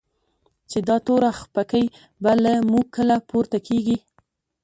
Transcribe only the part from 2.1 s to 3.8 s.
به؛ له موږ کله پورته